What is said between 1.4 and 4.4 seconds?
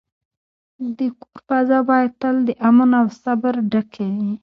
فضا باید تل د امن او صبر ډکه وي.